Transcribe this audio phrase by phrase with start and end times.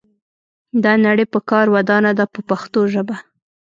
[0.83, 3.15] دا نړۍ په کار ودانه ده په پښتو ژبه.